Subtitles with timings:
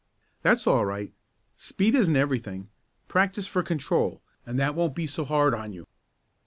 [0.41, 1.13] "That's all right.
[1.57, 2.71] Speed isn't everything.
[3.07, 5.85] Practice for control, and that won't be so hard on you."